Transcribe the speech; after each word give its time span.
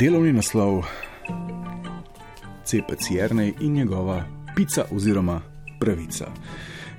Delovni 0.00 0.32
naslov 0.32 0.84
Cepec 2.64 3.10
Jrnej 3.10 3.52
in 3.60 3.72
njegova 3.72 4.24
pica 4.56 4.84
oziroma 4.92 5.40
pravica. 5.80 6.26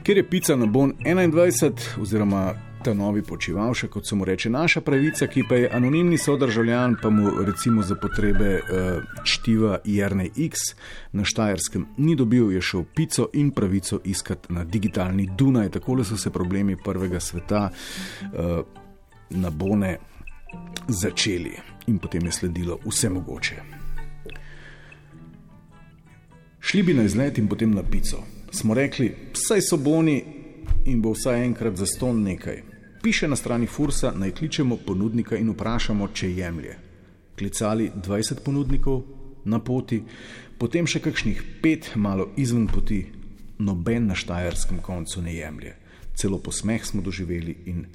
Ker 0.03 0.17
je 0.17 0.29
pica 0.29 0.55
na 0.55 0.65
bon 0.65 0.93
21 1.05 1.71
oziroma 2.01 2.53
ta 2.83 2.93
novi 2.93 3.23
počivalša, 3.23 3.87
kot 3.87 4.07
se 4.07 4.15
mu 4.15 4.25
reče, 4.25 4.49
naša 4.49 4.81
pravica, 4.81 5.27
ki 5.27 5.43
pa 5.49 5.55
je 5.55 5.69
anonimni 5.73 6.17
sodržavljan, 6.17 6.95
pa 7.01 7.09
mu 7.09 7.31
recimo 7.45 7.81
za 7.81 7.95
potrebe 7.95 8.53
uh, 8.53 9.03
čtiva 9.23 9.79
Jrnej 9.85 10.29
X 10.37 10.59
na 11.11 11.25
Štajerskem 11.25 11.87
ni 11.97 12.15
dobil, 12.15 12.51
je 12.51 12.61
šel 12.61 12.83
pico 12.95 13.29
in 13.33 13.51
pravico 13.51 13.99
iskati 14.05 14.53
na 14.53 14.63
digitalni 14.63 15.29
Dunaj. 15.37 15.69
Tako 15.69 16.03
so 16.03 16.17
se 16.17 16.29
problemi 16.29 16.77
prvega 16.83 17.19
sveta 17.19 17.69
uh, 17.69 18.65
na 19.29 19.49
bone 19.49 19.97
začeli 20.87 21.70
in 21.87 21.97
potem 21.99 22.25
je 22.25 22.31
sledilo 22.31 22.79
vse 22.85 23.09
mogoče. 23.09 23.55
Šli 26.61 26.83
bi 26.83 26.93
na 26.93 27.03
izlet 27.03 27.37
in 27.37 27.47
potem 27.47 27.71
na 27.71 27.83
pico. 27.83 28.23
Smo 28.51 28.73
rekli, 28.73 29.15
vsaj 29.33 29.61
so 29.61 29.77
boni 29.77 30.23
in 30.85 31.01
bo 31.01 31.11
vsaj 31.11 31.45
enkrat 31.45 31.75
za 31.75 31.85
ston 31.85 32.21
nekaj. 32.23 32.61
Piše 33.03 33.27
na 33.27 33.35
strani 33.35 33.67
Fursa, 33.67 34.11
naj 34.15 34.31
kličemo 34.31 34.77
ponudnika 34.85 35.37
in 35.37 35.49
vprašamo, 35.49 36.07
če 36.13 36.29
jemlje. 36.35 36.75
Klicali 37.37 37.91
20 37.95 38.43
ponudnikov 38.45 39.01
na 39.45 39.59
poti, 39.59 40.03
potem 40.57 40.85
še 40.85 41.01
kakšnih 41.01 41.41
pet, 41.63 41.91
malo 41.95 42.29
izven 42.37 42.67
poti, 42.69 43.01
noben 43.57 44.07
na 44.07 44.15
štajerskem 44.15 44.79
koncu 44.85 45.21
ne 45.21 45.33
jemlje. 45.33 45.75
Celo 46.13 46.37
posmeh 46.37 46.85
smo 46.85 47.01
doživeli 47.01 47.55
in 47.65 47.85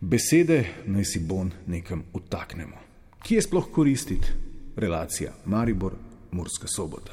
besede 0.00 0.64
naj 0.86 1.04
si 1.04 1.24
bon 1.24 1.52
nekam 1.66 2.04
utaknemo. 2.12 2.93
Kje 3.24 3.36
je 3.36 3.42
sploh 3.42 3.70
koristiti 3.72 4.26
relacija 4.76 5.32
Maribor-Murska 5.46 6.66
sobota? 6.76 7.12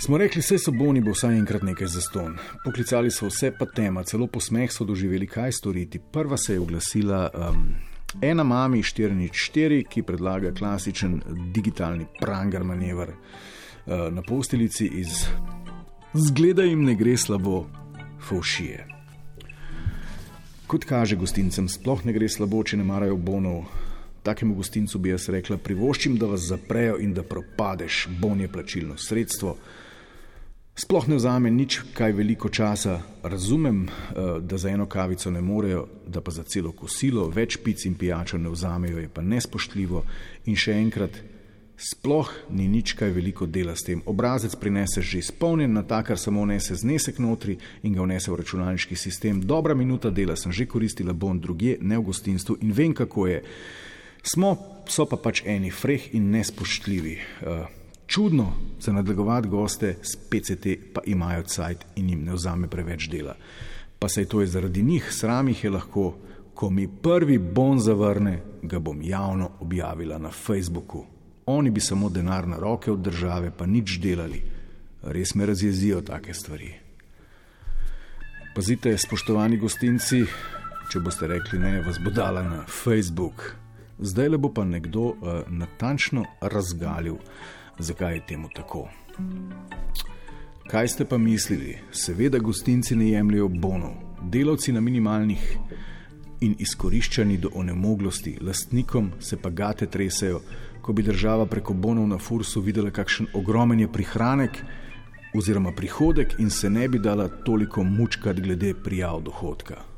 Smo 0.00 0.18
rekli, 0.18 0.40
vse 0.40 0.56
so 0.58 0.72
boni, 0.72 1.00
bo 1.00 1.12
vsaj 1.12 1.36
enkrat 1.36 1.62
nekaj 1.62 1.86
za 1.86 2.00
ston. 2.00 2.38
Poklicali 2.64 3.10
so 3.10 3.28
vse 3.28 3.50
pa 3.58 3.66
tema, 3.66 4.02
celo 4.02 4.26
posmeh 4.26 4.72
so 4.72 4.84
doživeli, 4.84 5.26
kaj 5.26 5.52
storiti. 5.52 6.00
Prva 6.12 6.36
se 6.36 6.54
je 6.54 6.60
oglasila 6.60 7.30
um, 7.34 7.66
ena 8.22 8.42
mami 8.42 8.82
404, 8.82 9.84
ki 9.88 10.02
predlaga 10.02 10.54
klasičen 10.56 11.20
digitalni 11.54 12.06
pranger 12.20 12.64
manever 12.64 13.12
uh, 13.12 14.08
na 14.10 14.22
posteljici 14.22 14.86
iz 14.86 15.26
Zgleda 16.14 16.62
jim 16.62 16.84
ne 16.84 16.94
gre 16.94 17.16
slabo, 17.16 17.66
faušije. 18.28 19.01
Kot 20.72 20.86
kaže 20.88 21.18
gostincem, 21.20 21.66
sploh 21.68 22.00
ne 22.08 22.14
gre 22.16 22.30
slabo, 22.32 22.62
če 22.64 22.78
ne 22.80 22.84
marajo 22.88 23.18
bonov. 23.20 23.66
Takemu 24.24 24.54
gostincu 24.56 24.96
bi 25.04 25.10
jaz 25.12 25.26
rekla: 25.28 25.58
privoščim, 25.60 26.14
da 26.16 26.30
vas 26.30 26.46
zaprejo 26.48 26.94
in 27.04 27.12
da 27.12 27.20
propadeš, 27.28 28.06
bon 28.22 28.40
je 28.40 28.48
plačilno 28.48 28.96
sredstvo. 28.96 29.52
Sploh 30.72 31.10
ne 31.12 31.18
vzame 31.18 31.50
nič 31.52 31.82
kaj 31.92 32.14
veliko 32.16 32.48
časa, 32.48 33.02
razumem, 33.20 33.82
eh, 33.84 34.40
da 34.40 34.56
za 34.56 34.72
eno 34.72 34.86
kavico 34.88 35.30
ne 35.30 35.42
morejo, 35.44 35.84
da 36.08 36.24
pa 36.24 36.32
za 36.32 36.46
celo 36.48 36.72
kosilo 36.72 37.28
več 37.28 37.58
pic 37.60 37.84
in 37.84 37.94
pijačo 37.94 38.40
ne 38.40 38.48
vzamejo, 38.48 39.04
je 39.04 39.12
pa 39.12 39.20
nespoštljivo. 39.20 40.04
In 40.48 40.56
še 40.56 40.72
enkrat, 40.72 41.20
Sploh 41.76 42.28
ni 42.50 42.68
nič 42.68 42.92
kaj 42.94 43.10
veliko 43.10 43.46
dela 43.46 43.74
s 43.74 43.82
tem. 43.82 44.02
Obrazec 44.06 44.54
prineseš 44.56 45.06
že 45.06 45.18
izpolnjen, 45.18 45.72
na 45.72 45.82
takar 45.82 46.18
samo 46.18 46.44
vnese 46.44 46.74
znesek 46.74 47.18
notri 47.18 47.58
in 47.82 47.94
ga 47.96 48.04
vnese 48.04 48.30
v 48.30 48.38
računalniški 48.38 48.96
sistem. 48.96 49.40
Dobra 49.40 49.74
minuta 49.74 50.10
dela 50.10 50.36
sem 50.36 50.52
že 50.52 50.66
koristila 50.66 51.12
bon 51.12 51.40
drugje, 51.40 51.78
ne 51.80 51.98
v 51.98 52.06
gostinstvu 52.06 52.60
in 52.60 52.72
vem, 52.72 52.94
kako 52.94 53.26
je. 53.26 53.42
Smo, 54.22 54.84
so 54.86 55.06
pa 55.10 55.18
pač 55.18 55.42
eni 55.46 55.70
freh 55.74 56.14
in 56.14 56.30
nespoštljivi. 56.30 57.16
Uh, 57.42 57.66
čudno 58.06 58.52
za 58.80 58.92
nadlegovati 58.92 59.48
goste 59.48 59.96
s 60.02 60.16
PCT, 60.16 60.94
pa 60.94 61.00
imajo 61.06 61.42
cajt 61.42 61.86
in 61.96 62.10
jim 62.10 62.24
ne 62.24 62.36
vzame 62.36 62.68
preveč 62.70 63.08
dela. 63.08 63.34
Pa 63.98 64.08
se 64.08 64.22
je 64.22 64.28
to 64.28 64.46
zaradi 64.46 64.82
njih, 64.82 65.08
sram 65.10 65.48
jih 65.48 65.64
je 65.64 65.70
lahko, 65.70 66.14
ko 66.54 66.70
mi 66.70 66.88
prvi 66.88 67.38
bon 67.38 67.78
zavrne, 67.78 68.42
ga 68.62 68.78
bom 68.78 69.02
javno 69.02 69.50
objavila 69.60 70.18
na 70.18 70.30
Facebooku. 70.30 71.06
Oni 71.46 71.70
bi 71.70 71.80
samo 71.80 72.08
denar 72.08 72.48
na 72.48 72.56
roke 72.56 72.92
od 72.92 73.00
države, 73.00 73.50
pa 73.50 73.66
nič 73.66 73.98
delali. 73.98 74.42
Res 75.02 75.34
me 75.34 75.46
razjezijo 75.46 76.00
take 76.00 76.34
stvari. 76.34 76.74
Pazite, 78.54 78.98
spoštovani 78.98 79.56
gostinci, 79.56 80.22
če 80.92 81.00
boste 81.00 81.26
rekli 81.26 81.58
ne, 81.58 81.80
vas 81.82 81.98
bo 81.98 82.10
dala 82.14 82.42
na 82.42 82.62
Facebook. 82.68 83.56
Zdaj 83.98 84.28
le 84.28 84.38
bo 84.38 84.52
pa 84.54 84.64
nekdo 84.64 85.00
uh, 85.00 85.42
natančno 85.48 86.24
razgalil, 86.40 87.16
zakaj 87.78 88.14
je 88.14 88.26
temu 88.26 88.48
tako. 88.54 88.88
Kaj 90.70 90.88
ste 90.88 91.04
pa 91.04 91.18
mislili? 91.18 91.78
Seveda, 91.92 92.38
gostinci 92.38 92.96
ne 92.96 93.08
jemljajo 93.08 93.48
bonov, 93.48 93.96
delavci 94.22 94.72
na 94.72 94.80
minimalnih 94.80 95.56
in 96.40 96.54
izkoriščani 96.58 97.38
do 97.38 97.50
onemoglosti, 97.54 98.38
lastnikom 98.40 99.10
se 99.20 99.36
pa 99.36 99.50
gate 99.50 99.86
tresajo, 99.86 100.40
ko 100.82 100.92
bi 100.92 101.02
država 101.02 101.46
preko 101.46 101.74
bonov 101.74 102.06
na 102.08 102.18
fursu 102.18 102.60
videla, 102.60 102.90
kakšen 102.90 103.26
ogromen 103.34 103.80
je 103.80 103.92
prihranek 103.92 104.62
oziroma 105.34 105.72
prihodek 105.72 106.34
in 106.38 106.50
se 106.50 106.70
ne 106.70 106.88
bi 106.88 106.98
dala 106.98 107.28
toliko 107.28 107.84
mučkati 107.84 108.40
glede 108.40 108.74
prijav 108.74 109.20
dohodka. 109.20 109.91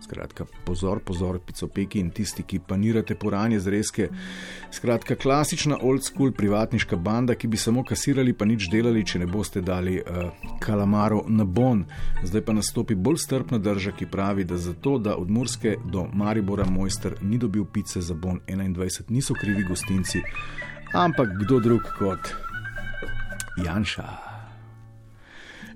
Skratka, 0.00 0.44
pozor, 0.64 1.00
pozor, 1.04 1.38
picopeki 1.46 2.00
in 2.00 2.10
tisti, 2.10 2.42
ki 2.42 2.60
panirate 2.68 3.14
poranje 3.14 3.60
zrezke. 3.60 4.08
Skratka, 4.72 5.14
klasična 5.14 5.76
old 5.82 6.04
school 6.04 6.32
privatniška 6.32 6.96
banda, 6.96 7.34
ki 7.34 7.48
bi 7.48 7.56
samo 7.56 7.84
kasirali, 7.84 8.32
pa 8.32 8.48
nič 8.48 8.70
delali, 8.72 9.04
če 9.04 9.20
ne 9.20 9.28
boste 9.28 9.60
dali 9.60 9.98
uh, 10.00 10.32
kalamaro 10.60 11.24
na 11.28 11.44
bon. 11.44 11.84
Zdaj 12.24 12.44
pa 12.46 12.56
nastopi 12.56 12.96
bolj 12.96 13.20
strpna 13.26 13.58
drža, 13.58 13.92
ki 13.92 14.08
pravi, 14.08 14.44
da 14.44 14.56
zato, 14.56 14.96
da 14.98 15.16
od 15.20 15.30
Murske 15.30 15.76
do 15.84 16.06
Maribora 16.12 16.64
mojster 16.64 17.18
ni 17.20 17.38
dobil 17.38 17.64
pice 17.64 18.00
za 18.00 18.14
bon 18.14 18.40
21, 18.48 19.10
niso 19.10 19.34
krivi 19.34 19.68
gostinci, 19.68 20.24
ampak 20.94 21.36
kdo 21.44 21.60
drug 21.60 21.92
kot 21.98 22.34
Janša. 23.64 24.29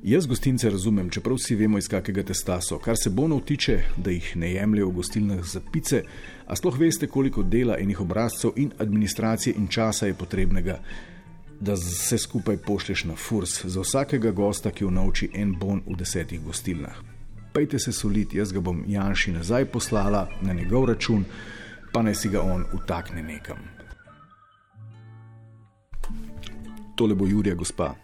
Jaz 0.04 0.26
gostince 0.26 0.70
razumem, 0.70 1.10
čeprav 1.10 1.37
vsi 1.37 1.54
vemo, 1.56 1.78
iz 1.78 1.87
kakega 1.88 2.22
testa 2.22 2.59
so. 2.60 2.76
Kar 2.78 2.97
se 2.97 3.10
bonov 3.10 3.41
tiče, 3.41 3.78
da 3.97 4.10
jih 4.10 4.37
ne 4.37 4.50
jemljajo 4.53 4.88
v 4.88 4.92
gostilnah 4.92 5.44
za 5.44 5.60
pice, 5.72 6.03
a 6.47 6.56
sploh 6.56 6.76
veste, 6.78 7.06
koliko 7.06 7.42
dela 7.42 7.78
enih 7.81 8.00
obrazcev 8.00 8.50
in 8.56 8.72
administracije 8.78 9.54
in 9.56 9.69
časa 9.69 10.06
je 10.06 10.14
potrebnega, 10.14 10.76
da 11.60 11.76
se 11.76 12.19
skupaj 12.19 12.56
pošleš 12.56 13.04
na 13.04 13.16
furs 13.16 13.64
za 13.64 13.81
vsakega 13.81 14.31
gosta, 14.31 14.70
ki 14.70 14.84
unovči 14.84 15.31
en 15.34 15.56
bon 15.60 15.81
v 15.87 15.97
desetih 15.97 16.44
gostilnah. 16.44 17.00
Pejte 17.54 17.78
se 17.78 17.93
soliti, 17.93 18.37
jaz 18.37 18.53
ga 18.53 18.60
bom 18.60 18.84
Janši 18.87 19.32
nazaj 19.32 19.64
poslala 19.64 20.28
na 20.43 20.53
njegov 20.53 20.84
račun, 20.84 21.25
pa 21.93 22.03
naj 22.03 22.14
si 22.14 22.28
ga 22.28 22.43
on 22.43 22.66
utakne 22.76 23.22
nekam. 23.22 23.56
Tole 26.94 27.14
bo 27.14 27.26
Jurija, 27.26 27.54
gospa. 27.54 27.94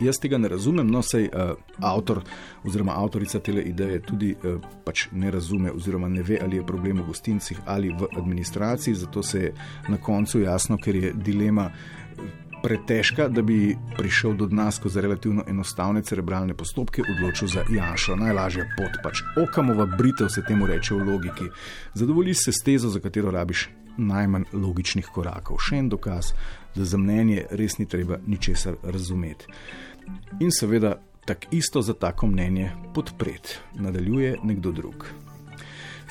Jaz 0.00 0.18
tega 0.18 0.38
ne 0.38 0.48
razumem, 0.48 0.86
no 0.86 1.02
sej 1.02 1.28
uh, 1.28 1.52
avtor 1.80 2.22
oziroma 2.64 2.96
avtorica 2.96 3.40
te 3.40 3.52
ideje 3.52 4.00
tudi 4.06 4.32
uh, 4.34 4.60
pač 4.84 5.06
ne 5.12 5.30
razume 5.30 5.72
oziroma 5.72 6.08
ne 6.08 6.22
ve, 6.22 6.38
ali 6.42 6.56
je 6.56 6.66
problem 6.66 7.02
v 7.02 7.06
gostincih 7.06 7.60
ali 7.66 7.88
v 7.88 8.08
administraciji, 8.16 8.94
zato 8.94 9.22
se 9.22 9.40
je 9.40 9.52
na 9.88 9.96
koncu 9.96 10.40
jasno, 10.40 10.76
ker 10.76 10.96
je 10.96 11.12
dilema 11.12 11.70
eh, 11.70 12.30
pretežka, 12.62 13.28
da 13.28 13.42
bi 13.42 13.76
prišel 13.96 14.34
do 14.38 14.46
nas 14.46 14.76
skozi 14.76 15.00
relativno 15.00 15.44
enostavne 15.48 16.02
cerebralne 16.02 16.54
postopke, 16.54 17.02
odločil 17.02 17.48
za 17.48 17.64
Janša. 17.70 18.16
Najlažja 18.16 18.66
pot, 18.76 18.98
pač 19.02 19.22
okamova 19.42 19.86
britev 19.86 20.28
se 20.28 20.44
temu 20.48 20.66
reče 20.66 20.94
v 20.94 21.06
logiki. 21.10 21.50
Zadovolji 21.94 22.34
se 22.34 22.52
s 22.52 22.64
tezo, 22.64 22.88
za 22.88 23.00
katero 23.00 23.30
rabiš 23.30 23.68
najmanj 23.96 24.44
logičnih 24.52 25.08
korakov. 25.14 25.60
Še 25.60 25.80
en 25.82 25.88
dokaz, 25.92 26.32
da 26.74 26.84
za 26.84 26.98
mnenje 26.98 27.46
res 27.50 27.78
ni 27.78 27.86
treba 27.86 28.18
ničesar 28.26 28.78
razumeti. 28.82 29.46
In 30.40 30.50
seveda, 30.50 30.96
tako 31.26 31.46
isto 31.50 31.82
za 31.82 31.94
tako 31.94 32.26
mnenje 32.26 32.70
podpreti, 32.94 33.58
nadaljuje 33.74 34.38
nekdo 34.42 34.72
drug. 34.72 35.06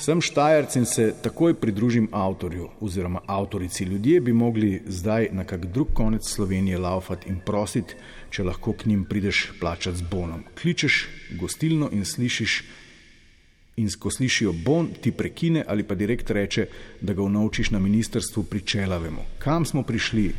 Sem 0.01 0.21
štajerc 0.21 0.75
in 0.79 0.85
se 0.85 1.11
takoj 1.21 1.53
pridružim 1.61 2.07
avtorju 2.11 2.69
oziroma 2.81 3.19
avtorici. 3.27 3.83
Ljudje 3.83 4.21
bi 4.21 4.33
mogli 4.33 4.81
zdaj 4.87 5.27
na 5.31 5.43
kak 5.43 5.65
drug 5.65 5.93
konec 5.93 6.25
Slovenije 6.25 6.77
laufati 6.77 7.29
in 7.29 7.37
prositi, 7.45 7.93
če 8.29 8.43
lahko 8.43 8.73
k 8.73 8.85
njim 8.85 9.03
prideš 9.05 9.51
plačati 9.59 9.97
z 9.97 10.07
bonom. 10.11 10.41
Kličeš 10.61 11.07
gostilno 11.39 11.89
in 11.91 12.05
slišiš, 12.05 12.63
in 13.81 13.89
ko 13.99 14.11
slišijo 14.11 14.53
bon, 14.65 14.87
ti 15.01 15.11
prekine 15.11 15.65
ali 15.67 15.83
pa 15.83 15.95
direkt 15.95 16.31
reče, 16.31 16.67
da 17.01 17.13
ga 17.13 17.21
unovčiš 17.21 17.71
na 17.71 17.79
ministrstvu 17.79 18.43
pri 18.43 18.61
čelavemu. 18.61 19.25
Kam 19.39 19.65
smo 19.65 19.83
prišli? 19.83 20.31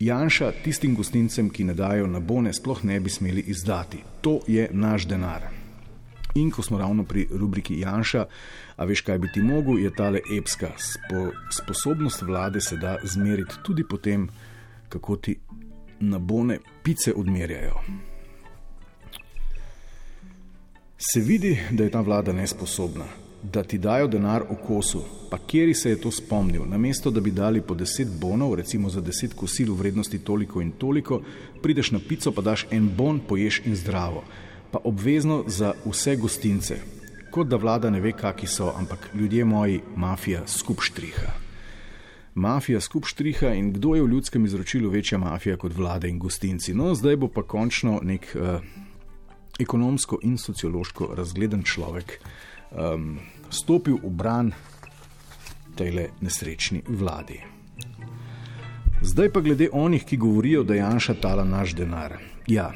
Janša 0.00 0.52
tistim 0.64 0.94
gostincem, 0.94 1.48
ki 1.50 1.64
ne 1.64 1.74
dajo 1.74 2.06
na 2.06 2.20
bone, 2.20 2.52
sploh 2.52 2.84
ne 2.84 3.00
bi 3.00 3.10
smeli 3.10 3.44
izdati. 3.48 3.98
To 4.20 4.40
je 4.46 4.68
naš 4.72 5.06
denar. 5.08 5.48
In 6.34 6.50
ko 6.50 6.62
smo 6.62 6.78
ravno 6.78 7.04
pri 7.04 7.26
rubriki 7.32 7.78
Janša, 7.80 8.26
a 8.76 8.84
veš, 8.84 9.00
kaj 9.00 9.18
bi 9.18 9.30
ti 9.32 9.42
mogel, 9.42 9.78
je 9.78 9.94
tale 9.96 10.20
epska 10.38 10.74
spo, 10.76 11.30
sposobnost 11.50 12.22
vlade 12.22 12.60
se 12.60 12.76
da 12.76 12.98
zmeriti 13.04 13.56
tudi 13.64 13.84
po 13.88 13.96
tem, 13.96 14.28
kako 14.88 15.16
ti 15.16 15.38
nabone 16.00 16.58
pice 16.82 17.14
odmerjajo. 17.16 17.80
Se 20.98 21.20
vidi, 21.20 21.58
da 21.70 21.84
je 21.84 21.90
ta 21.90 22.00
vlada 22.00 22.32
nesposobna, 22.32 23.04
da 23.42 23.62
ti 23.62 23.78
dajo 23.78 24.06
denar 24.08 24.42
v 24.50 24.54
kosu, 24.66 25.02
pa 25.30 25.38
kjer 25.38 25.74
se 25.76 25.90
je 25.90 26.00
to 26.00 26.10
spomnil, 26.10 26.64
namesto 26.64 27.10
da 27.10 27.20
bi 27.20 27.30
dali 27.30 27.60
po 27.60 27.74
deset 27.74 28.08
bonov, 28.20 28.54
recimo 28.54 28.88
za 28.88 29.00
deset 29.00 29.34
kosil 29.34 29.74
v 29.74 29.76
vrednosti 29.76 30.18
toliko 30.18 30.60
in 30.60 30.70
toliko, 30.72 31.20
prideš 31.62 31.90
na 31.90 32.00
pico, 32.08 32.32
pa 32.32 32.42
daš 32.42 32.66
en 32.70 32.88
bon, 32.96 33.20
poješ 33.20 33.60
in 33.66 33.76
zdravo, 33.76 34.24
pa 34.72 34.78
obvezno 34.84 35.44
za 35.46 35.74
vse 35.84 36.16
gostince. 36.16 36.78
Kot 37.30 37.48
da 37.48 37.56
vlada 37.56 37.90
ne 37.90 38.00
ve, 38.00 38.14
kakšni 38.16 38.48
so, 38.48 38.72
ampak 38.76 39.10
ljudje 39.14 39.44
moji, 39.44 39.80
mafija 39.96 40.46
skup 40.46 40.80
štriha. 40.80 41.34
Mafija 42.34 42.80
skup 42.80 43.04
štriha 43.04 43.52
in 43.52 43.72
kdo 43.72 43.94
je 43.94 44.02
v 44.02 44.08
ljudskem 44.08 44.44
izročilu 44.44 44.90
večja 44.90 45.18
mafija 45.18 45.56
kot 45.56 45.76
vlade 45.76 46.08
in 46.08 46.18
gostinci. 46.18 46.74
No, 46.74 46.94
zdaj 46.94 47.16
bo 47.16 47.28
pa 47.28 47.42
končno 47.42 48.00
nek 48.02 48.32
uh, 48.34 48.60
ekonomsko 49.60 50.18
in 50.22 50.38
sociološko 50.38 51.14
razgleden 51.16 51.62
človek 51.62 52.18
um, 52.70 53.18
stopil 53.50 53.98
v 54.02 54.10
bran 54.10 54.52
tej 55.76 56.08
nesrečni 56.20 56.82
vladi. 56.88 57.40
Zdaj 59.02 59.28
pa 59.32 59.40
glede 59.40 59.68
onih, 59.72 60.04
ki 60.04 60.16
govorijo, 60.16 60.64
da 60.64 60.74
Janša 60.74 61.14
tala 61.20 61.44
naš 61.44 61.76
denar. 61.76 62.16
Ja, 62.48 62.72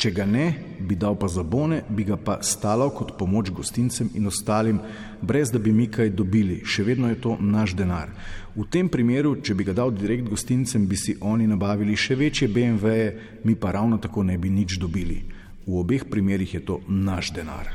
če 0.00 0.12
ga 0.14 0.24
ne, 0.26 0.46
bi 0.90 0.96
dal 0.98 1.14
pa 1.14 1.28
za 1.30 1.42
bone, 1.46 1.84
bi 1.88 2.02
ga 2.04 2.16
pa 2.18 2.40
stalo 2.42 2.88
kot 2.90 3.14
pomoč 3.18 3.50
gostincem 3.54 4.10
in 4.18 4.26
ostalim, 4.26 4.80
brez 5.22 5.52
da 5.54 5.58
bi 5.62 5.70
mi 5.72 5.86
kaj 5.86 6.10
dobili, 6.10 6.64
še 6.66 6.82
vedno 6.82 7.06
je 7.12 7.20
to 7.22 7.36
naš 7.38 7.76
denar. 7.78 8.10
V 8.56 8.66
tem 8.66 8.88
primeru, 8.90 9.36
če 9.38 9.54
bi 9.54 9.64
ga 9.68 9.74
dal 9.78 9.94
direkt 9.94 10.26
gostincem, 10.26 10.88
bi 10.90 10.98
si 10.98 11.14
oni 11.20 11.46
nabavili 11.46 11.94
še 11.94 12.16
večje 12.18 12.48
BMW-je, 12.50 13.12
mi 13.46 13.54
pa 13.54 13.70
ravno 13.76 14.00
tako 14.02 14.26
ne 14.26 14.34
bi 14.38 14.50
nič 14.50 14.80
dobili. 14.82 15.20
V 15.68 15.78
obeh 15.78 16.08
primerih 16.10 16.54
je 16.58 16.64
to 16.66 16.80
naš 16.88 17.30
denar. 17.36 17.70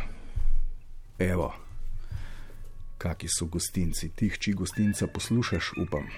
Evo, 1.16 1.54
kaki 3.00 3.32
so 3.32 3.48
gostinci, 3.48 4.12
tih, 4.12 4.36
či 4.36 4.52
gostinca 4.52 5.08
poslušaš, 5.08 5.72
upam. 5.80 6.12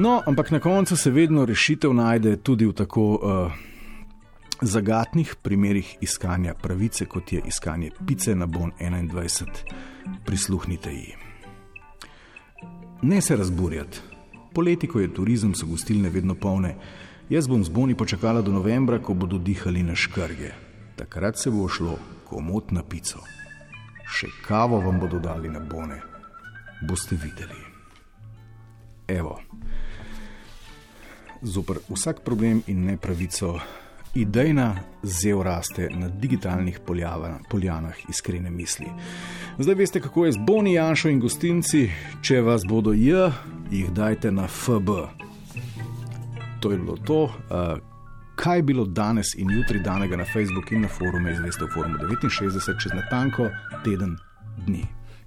No, 0.00 0.22
ampak 0.24 0.50
na 0.50 0.64
koncu 0.64 0.96
se 0.96 1.12
vedno 1.12 1.44
rešitev 1.44 1.92
najde 1.92 2.38
tudi 2.40 2.64
v 2.64 2.72
tako 2.72 3.04
uh, 3.20 3.52
zagatnih 4.60 5.34
primerih 5.42 5.96
iskanja 6.00 6.54
pravice, 6.54 7.06
kot 7.06 7.32
je 7.32 7.42
iskanje 7.46 7.90
pice 8.06 8.34
na 8.34 8.46
Bon 8.46 8.72
21. 8.80 9.46
Prisluhnite 10.24 10.90
ji. 10.90 11.14
Ne 13.02 13.20
se 13.20 13.36
razburjati. 13.36 14.00
Poleti, 14.54 14.88
ko 14.88 15.00
je 15.00 15.14
turizem, 15.14 15.54
so 15.54 15.66
gostilne 15.66 16.08
vedno 16.08 16.34
polne. 16.34 16.76
Jaz 17.28 17.48
bom 17.48 17.64
z 17.64 17.68
boni 17.68 17.94
počakala 17.94 18.42
do 18.42 18.52
novembra, 18.52 18.98
ko 18.98 19.14
bodo 19.14 19.38
dihali 19.38 19.82
na 19.82 19.94
škrge. 19.94 20.50
Takrat 20.96 21.38
se 21.38 21.50
bo 21.50 21.68
šlo 21.68 21.98
komot 22.24 22.70
na 22.70 22.82
pico. 22.82 23.18
Še 24.06 24.28
kavo 24.46 24.78
vam 24.80 25.00
bodo 25.00 25.18
dali 25.18 25.50
na 25.50 25.60
bone. 25.60 26.00
Boste 26.88 27.16
videli. 27.16 27.58
Evo. 29.08 29.40
Zoper 31.42 31.80
vsak 31.88 32.22
problem 32.24 32.62
in 32.66 32.84
nepravico 32.84 33.58
idejna 34.14 34.76
zev 35.02 35.42
raste 35.42 35.88
na 35.92 36.08
digitalnih 36.08 36.80
poljava, 36.86 37.38
poljanah 37.50 37.94
iskrene 38.08 38.50
misli. 38.50 38.86
Zdaj 39.58 39.74
veste, 39.74 40.00
kako 40.00 40.26
je 40.26 40.32
z 40.32 40.36
boni, 40.46 40.74
Janšo 40.74 41.08
in 41.08 41.20
gostinci, 41.20 41.90
če 42.22 42.40
vas 42.40 42.62
bodo 42.68 42.92
J, 42.92 43.30
jih 43.70 43.90
dajte 43.90 44.30
na 44.30 44.48
FB. 44.48 44.88
To 46.60 46.70
je 46.70 46.78
bilo 46.78 46.96
to. 46.96 47.22
Uh, 47.24 47.78
kaj 48.36 48.58
je 48.58 48.62
bilo 48.62 48.84
danes 48.84 49.34
in 49.36 49.50
jutri 49.50 49.80
danega 49.80 50.16
na 50.16 50.24
Facebooku 50.24 50.74
in 50.74 50.80
na 50.80 50.88
forumu, 50.88 51.28
izveste 51.28 51.64
v 51.64 51.68
forumu 51.74 51.98
69, 51.98 52.82
čez 52.82 52.92
natanko 52.92 53.48
teden 53.84 54.16
dni. 54.66 54.86